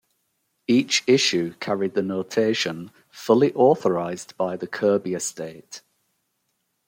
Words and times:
Each 0.65 1.03
issue 1.05 1.53
carried 1.59 1.93
the 1.93 2.01
notation 2.01 2.89
"Fully 3.11 3.53
Authorized 3.53 4.35
by 4.35 4.57
the 4.57 4.65
Kirby 4.65 5.13
Estate". 5.13 5.83